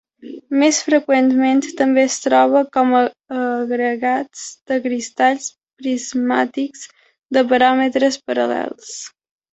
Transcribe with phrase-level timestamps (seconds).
[0.61, 3.01] Més freqüentment també es troba com a
[3.41, 4.43] agregats
[4.73, 6.87] de cristalls prismàtics
[7.39, 8.99] de paràmetres paral·lels.